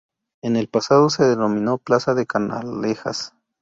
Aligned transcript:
En 0.41 0.55
el 0.55 0.67
pasado 0.67 1.11
se 1.11 1.25
denominó 1.25 1.77
plaza 1.77 2.15
de 2.15 2.25
Canalejas. 2.25 3.35